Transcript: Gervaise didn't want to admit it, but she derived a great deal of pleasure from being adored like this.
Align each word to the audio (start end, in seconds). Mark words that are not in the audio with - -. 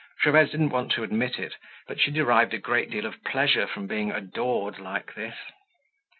Gervaise 0.23 0.49
didn't 0.49 0.71
want 0.71 0.91
to 0.93 1.03
admit 1.03 1.37
it, 1.37 1.57
but 1.87 1.99
she 2.01 2.09
derived 2.09 2.55
a 2.55 2.57
great 2.57 2.89
deal 2.89 3.05
of 3.05 3.23
pleasure 3.23 3.67
from 3.67 3.85
being 3.85 4.11
adored 4.11 4.79
like 4.79 5.13
this. 5.13 5.35